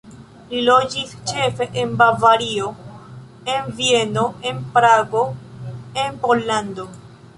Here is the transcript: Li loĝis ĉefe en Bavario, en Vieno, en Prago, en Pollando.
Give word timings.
Li 0.51 0.61
loĝis 0.67 1.11
ĉefe 1.31 1.67
en 1.81 1.91
Bavario, 1.99 2.71
en 3.57 3.69
Vieno, 3.83 4.25
en 4.53 4.65
Prago, 4.79 5.23
en 6.07 6.19
Pollando. 6.25 6.89